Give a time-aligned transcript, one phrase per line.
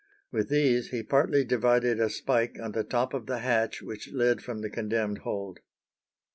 [0.31, 4.41] With these he partly divided a spike on the top of the hatch which led
[4.41, 5.59] from the condemned hold.